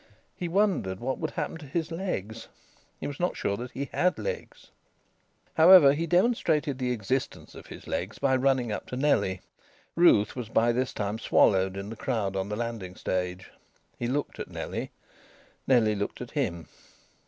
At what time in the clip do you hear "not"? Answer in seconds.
3.19-3.37